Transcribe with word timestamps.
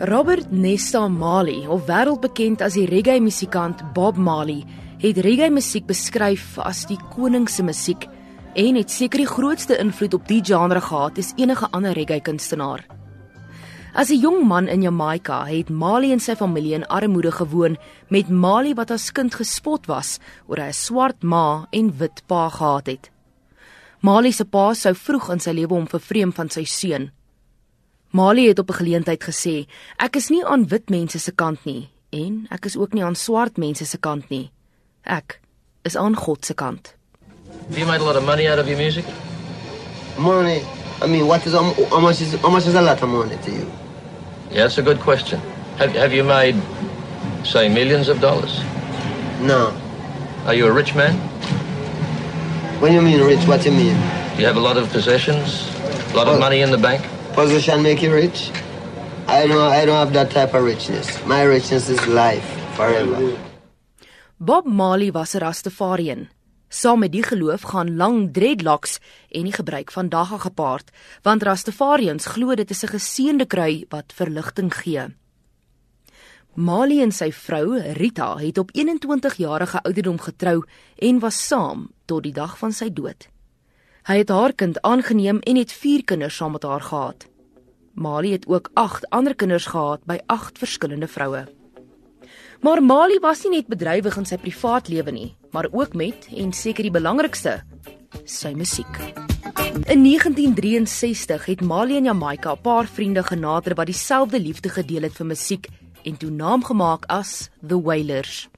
Robert 0.00 0.50
Nesta 0.50 1.08
Marley, 1.08 1.66
of 1.68 1.84
wêreldbekend 1.84 2.62
as 2.64 2.78
die 2.78 2.86
reggae-musikant 2.88 3.82
Bob 3.92 4.16
Marley, 4.16 4.62
het 5.02 5.20
reggae-musiek 5.20 5.84
beskryf 5.84 6.56
as 6.64 6.86
die 6.88 6.96
koning 7.12 7.44
se 7.50 7.62
musiek 7.62 8.08
en 8.56 8.78
het 8.80 8.90
seker 8.90 9.20
die 9.20 9.28
grootste 9.28 9.76
invloed 9.76 10.16
op 10.16 10.24
die 10.30 10.40
genre 10.40 10.80
gehad 10.80 11.20
as 11.20 11.34
enige 11.36 11.68
ander 11.76 11.92
reggae-kunstenaar. 11.92 12.86
As 13.94 14.10
'n 14.10 14.20
jong 14.20 14.46
man 14.48 14.68
in 14.68 14.82
Jamaica 14.82 15.44
het 15.44 15.68
Marley 15.68 16.12
en 16.12 16.20
sy 16.20 16.34
familie 16.34 16.74
in 16.74 16.88
armoede 16.88 17.32
gewoon 17.32 17.76
met 18.08 18.28
Marley 18.30 18.74
wat 18.74 18.90
as 18.90 19.12
kind 19.12 19.34
gespot 19.34 19.86
was 19.86 20.18
oor 20.46 20.56
hy 20.56 20.68
'n 20.68 20.72
swart 20.72 21.22
ma 21.22 21.66
en 21.70 21.98
wit 21.98 22.22
pa 22.26 22.48
gehad 22.48 22.86
het. 22.86 23.10
Marley 24.00 24.32
se 24.32 24.44
pa 24.44 24.74
sou 24.74 24.94
vroeg 24.94 25.30
in 25.30 25.40
sy 25.40 25.50
lewe 25.50 25.74
hom 25.74 25.86
vervreem 25.86 26.32
van 26.32 26.48
sy 26.48 26.64
seun. 26.64 27.10
Marley 28.12 28.44
het 28.48 28.58
op 28.58 28.68
'n 28.70 28.74
geleentheid 28.74 29.22
gesê: 29.24 29.66
"Ek 29.96 30.16
is 30.16 30.28
nie 30.28 30.44
aan 30.44 30.68
wit 30.68 30.88
mense 30.90 31.18
se 31.18 31.32
kant 31.32 31.64
nie 31.64 31.88
en 32.10 32.46
ek 32.50 32.64
is 32.64 32.76
ook 32.76 32.92
nie 32.92 33.04
aan 33.04 33.14
swart 33.14 33.56
mense 33.56 33.84
se 33.86 33.98
kant 33.98 34.28
nie. 34.28 34.50
Ek 35.02 35.40
is 35.82 35.96
aan 35.96 36.14
God 36.16 36.44
se 36.44 36.54
kant." 36.54 36.94
Have 37.68 37.78
you 37.78 37.86
made 37.86 38.00
a 38.00 38.04
lot 38.04 38.16
of 38.16 38.24
money 38.24 38.48
out 38.50 38.58
of 38.58 38.66
your 38.66 38.78
music? 38.82 39.04
Money. 40.18 40.62
I 41.02 41.06
mean, 41.06 41.26
what 41.26 41.46
is 41.46 41.52
how 41.52 42.00
much 42.00 42.20
is 42.20 42.32
how 42.42 42.50
much 42.50 42.66
is 42.66 42.74
a 42.74 42.80
lot 42.82 43.02
of 43.02 43.08
money 43.08 43.36
to 43.44 43.50
you? 43.50 43.66
Yeah, 44.50 44.62
that's 44.62 44.78
a 44.78 44.82
good 44.82 45.00
question. 45.00 45.40
Have, 45.78 45.92
have 45.98 46.12
you 46.14 46.24
made, 46.24 46.56
say, 47.44 47.68
millions 47.68 48.08
of 48.08 48.20
dollars? 48.20 48.60
No. 49.40 49.72
Are 50.46 50.54
you 50.54 50.66
a 50.66 50.72
rich 50.72 50.94
man? 50.94 51.14
When 52.80 52.92
you 52.92 53.00
mean 53.02 53.20
rich, 53.26 53.46
what 53.48 53.64
you 53.64 53.72
mean? 53.72 53.96
Do 54.36 54.40
you 54.42 54.46
have 54.46 54.58
a 54.58 54.60
lot 54.60 54.76
of 54.76 54.92
possessions? 54.92 55.64
A 56.12 56.16
lot 56.16 56.26
of 56.26 56.34
Well- 56.34 56.38
money 56.40 56.60
in 56.60 56.70
the 56.70 56.78
bank? 56.78 57.00
Position 57.34 57.80
make 57.82 58.02
you 58.02 58.12
rich? 58.12 58.50
I 59.26 59.46
don't. 59.46 59.72
I 59.72 59.86
don't 59.86 59.96
have 59.96 60.12
that 60.12 60.30
type 60.30 60.52
of 60.52 60.64
richness. 60.64 61.08
My 61.24 61.42
richness 61.42 61.88
is 61.88 62.06
life 62.06 62.44
forever. 62.76 63.38
Bob 64.38 64.66
Marley 64.66 65.10
was 65.10 65.34
'n 65.34 65.40
Rastafarian. 65.40 66.28
Saam 66.68 66.98
met 66.98 67.12
die 67.12 67.22
geloof 67.22 67.62
gaan 67.62 67.96
lang 67.96 68.32
dreadlocks 68.32 68.98
en 69.30 69.42
die 69.42 69.52
gebruik 69.52 69.90
van 69.90 70.08
dagga 70.08 70.38
gepaard, 70.38 70.90
want 71.22 71.42
Rastafarians 71.42 72.26
glo 72.26 72.54
dit 72.54 72.70
is 72.70 72.84
'n 72.84 72.94
geseënde 72.96 73.46
krui 73.46 73.86
wat 73.88 74.12
verligting 74.14 74.74
gee. 74.74 75.14
Marley 76.54 77.00
en 77.00 77.12
sy 77.12 77.32
vrou, 77.32 77.80
Rita, 77.80 78.36
het 78.36 78.58
op 78.58 78.70
21 78.72 79.34
jarige 79.36 79.82
ouderdom 79.82 80.18
getrou 80.18 80.64
en 80.96 81.18
was 81.18 81.46
saam 81.46 81.90
tot 82.04 82.22
die 82.22 82.32
dag 82.32 82.58
van 82.58 82.72
sy 82.72 82.92
dood. 82.92 83.28
Hy 84.02 84.16
het 84.18 84.32
haar 84.34 84.50
kind 84.58 84.80
aangeneem 84.82 85.38
en 85.46 85.56
het 85.56 85.72
4 85.72 86.02
kinders 86.04 86.36
saam 86.36 86.52
met 86.52 86.64
haar 86.66 86.82
gehad. 86.82 87.26
Marley 87.94 88.32
het 88.32 88.46
ook 88.50 88.70
8 88.74 89.08
ander 89.08 89.34
kinders 89.34 89.66
gehad 89.70 90.02
by 90.04 90.16
8 90.26 90.58
verskillende 90.58 91.06
vroue. 91.06 91.44
Maar 92.60 92.82
Mali 92.82 93.18
was 93.22 93.44
nie 93.44 93.60
net 93.60 93.68
bedrywig 93.70 94.16
in 94.18 94.26
sy 94.26 94.40
privaat 94.42 94.88
lewe 94.88 95.14
nie, 95.14 95.28
maar 95.54 95.68
ook 95.70 95.94
met 95.94 96.26
en 96.34 96.50
seker 96.52 96.82
die 96.82 96.94
belangrikste, 96.94 97.60
sy 98.24 98.50
musiek. 98.58 98.90
In 99.86 100.02
1963 100.02 101.46
het 101.46 101.62
Mali 101.62 101.96
en 101.96 102.10
Jamaica 102.10 102.52
'n 102.54 102.60
paar 102.62 102.86
vriende 102.86 103.22
genader 103.22 103.74
wat 103.74 103.86
dieselfde 103.86 104.40
liefde 104.40 104.68
gedeel 104.68 105.02
het 105.02 105.14
vir 105.14 105.26
musiek 105.26 105.68
en 106.04 106.16
toe 106.16 106.30
naam 106.30 106.64
gemaak 106.64 107.04
as 107.08 107.50
The 107.66 107.78
Wailers. 107.82 108.48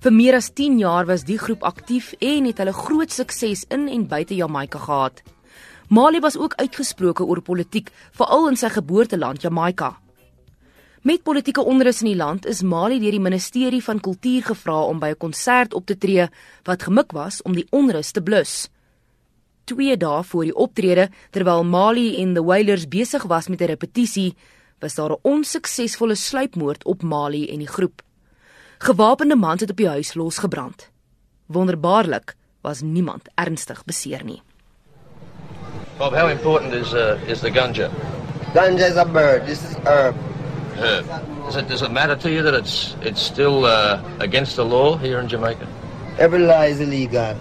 Vir 0.00 0.12
meer 0.12 0.34
as 0.34 0.50
10 0.50 0.78
jaar 0.78 1.06
was 1.06 1.24
die 1.24 1.38
groep 1.38 1.62
aktief 1.62 2.14
en 2.18 2.44
het 2.44 2.58
hulle 2.58 2.72
groot 2.72 3.12
sukses 3.12 3.64
in 3.68 3.88
en 3.88 4.06
buite 4.08 4.34
Jamaica 4.34 4.78
gehad. 4.78 5.22
Mali 5.88 6.20
was 6.20 6.36
ook 6.36 6.54
uitgesproke 6.54 7.24
oor 7.24 7.40
politiek, 7.40 7.90
veral 8.12 8.48
in 8.48 8.56
sy 8.56 8.68
geboorteland 8.68 9.42
Jamaica. 9.42 9.94
Met 11.02 11.22
politieke 11.22 11.62
onrus 11.64 12.02
in 12.02 12.10
die 12.10 12.18
land 12.18 12.46
is 12.46 12.60
Mali 12.62 12.98
deur 13.00 13.14
die 13.14 13.22
ministerie 13.22 13.80
van 13.84 14.00
kultuur 14.00 14.50
gevra 14.50 14.82
om 14.84 14.98
by 14.98 15.08
'n 15.14 15.22
konsert 15.24 15.74
op 15.74 15.86
te 15.86 15.96
tree 15.96 16.28
wat 16.64 16.82
gemik 16.82 17.12
was 17.12 17.42
om 17.42 17.54
die 17.54 17.66
onrus 17.70 18.10
te 18.10 18.20
blus. 18.22 18.68
2 19.64 19.96
dae 19.96 20.22
voor 20.22 20.44
die 20.44 20.54
optrede, 20.54 21.08
terwyl 21.30 21.64
Mali 21.64 22.16
en 22.22 22.34
the 22.34 22.44
Wailers 22.44 22.88
besig 22.88 23.22
was 23.22 23.48
met 23.48 23.60
'n 23.60 23.66
repetisie, 23.66 24.34
was 24.80 24.94
daar 24.94 25.10
'n 25.10 25.18
onsuksesvolle 25.22 26.14
sluipmoord 26.14 26.84
op 26.84 27.02
Mali 27.02 27.48
en 27.50 27.58
die 27.58 27.68
groep. 27.68 28.02
Gewapende 28.78 29.36
mans 29.36 29.60
het 29.60 29.70
op 29.70 29.76
die 29.76 29.88
huis 29.88 30.14
losgebrand. 30.14 30.90
Wonderbaarlik 31.46 32.36
was 32.60 32.80
niemand 32.80 33.22
ernstig 33.34 33.84
beseer 33.84 34.24
nie. 34.24 34.42
Bob, 35.98 36.14
how 36.14 36.30
important 36.30 36.72
is 36.72 36.92
uh, 36.92 37.18
is 37.26 37.40
the 37.40 37.50
ganja? 37.50 37.90
Ganja 38.54 38.86
is 38.86 38.96
a 38.96 39.04
bird. 39.04 39.46
This 39.46 39.62
is 39.62 39.74
herb. 39.84 40.14
Herb. 40.76 41.04
Does 41.44 41.56
it 41.56 41.68
does 41.68 41.82
it 41.82 41.90
matter 41.90 42.16
to 42.16 42.30
you 42.30 42.42
that 42.42 42.54
it's 42.54 42.94
it's 43.00 43.20
still 43.20 43.64
uh, 43.64 43.98
against 44.18 44.54
the 44.54 44.64
law 44.64 44.96
here 44.96 45.18
in 45.20 45.28
Jamaica? 45.28 45.66
Every 46.18 46.38
law 46.38 46.62
is 46.62 46.80
illegal. 46.80 47.36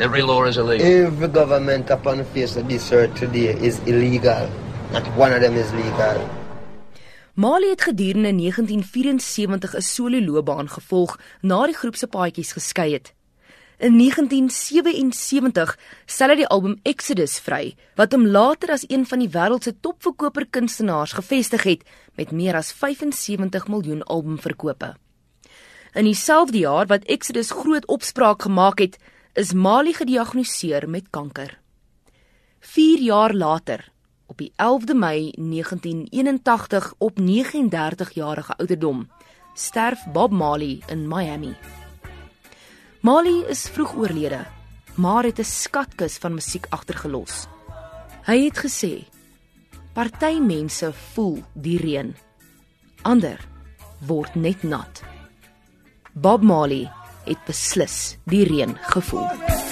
Every 0.00 0.22
law 0.22 0.44
is 0.44 0.56
illegal. 0.56 0.86
Every 0.86 1.28
government 1.28 1.90
upon 1.90 2.18
the 2.18 2.24
face 2.24 2.56
of 2.56 2.68
this 2.68 2.92
earth 2.92 3.14
today 3.14 3.54
is 3.60 3.78
illegal. 3.86 4.48
Not 4.92 5.06
one 5.16 5.34
of 5.34 5.40
them 5.40 5.56
is 5.56 5.70
legal. 5.70 6.28
Mali 7.34 7.68
het 7.68 7.82
gedurende 7.82 8.34
1974 8.34 9.74
'n 9.76 9.80
solo 9.80 10.20
loopbaan 10.20 10.68
gevolg 10.68 11.18
na 11.40 11.66
die 11.66 11.74
groep 11.74 11.96
se 11.96 12.06
paadjies 12.06 12.52
geskei 12.52 12.92
het. 12.92 13.14
In 13.78 13.96
1977 13.98 15.78
stel 16.06 16.28
hy 16.28 16.36
die 16.36 16.46
album 16.46 16.78
Exodus 16.82 17.38
vry, 17.38 17.74
wat 17.98 18.12
hom 18.12 18.26
later 18.26 18.70
as 18.70 18.84
een 18.88 19.06
van 19.06 19.18
die 19.18 19.28
wêreld 19.28 19.62
se 19.62 19.74
topverkoper 19.80 20.46
kunstenaars 20.46 21.12
gevestig 21.12 21.62
het 21.62 21.82
met 22.14 22.30
meer 22.30 22.54
as 22.54 22.72
75 22.72 23.68
miljoen 23.68 24.02
albumverkope. 24.02 24.94
In 25.94 26.04
dieselfde 26.04 26.58
jaar 26.58 26.86
wat 26.86 27.04
Exodus 27.04 27.50
groot 27.50 27.86
opspraak 27.86 28.42
gemaak 28.42 28.78
het, 28.78 28.98
is 29.32 29.52
Mali 29.52 29.92
gediagnoseer 29.92 30.88
met 30.88 31.10
kanker. 31.10 31.58
4 32.60 32.98
jaar 32.98 33.34
later, 33.34 33.93
op 34.34 34.40
die 34.40 34.52
11de 34.56 34.94
Mei 34.94 35.30
1981 35.36 36.94
op 36.98 37.18
39 37.18 38.10
jarige 38.10 38.56
ouderdom, 38.56 39.10
sterf 39.54 40.04
Bob 40.12 40.30
Marley 40.30 40.82
in 40.86 41.08
Miami. 41.08 41.54
Marley 43.00 43.44
is 43.48 43.68
vroeg 43.68 43.94
oorlede, 43.94 44.46
maar 44.94 45.24
het 45.24 45.38
'n 45.38 45.44
skatkis 45.44 46.16
van 46.18 46.34
musiek 46.34 46.66
agtergelos. 46.68 47.46
Hy 48.26 48.44
het 48.44 48.58
gesê: 48.58 49.04
"Party 49.92 50.38
mense 50.40 50.92
voel 50.92 51.42
die 51.52 51.78
reën, 51.78 52.16
ander 53.02 53.38
word 54.06 54.34
net 54.34 54.62
nat." 54.62 55.02
Bob 56.12 56.42
Marley 56.42 56.90
het 57.24 57.38
beslis 57.46 58.18
die 58.24 58.44
reën 58.44 58.78
gevoel. 58.80 59.63